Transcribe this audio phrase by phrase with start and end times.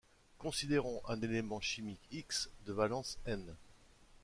[0.39, 3.55] Considérons un élément chimique X de valence n.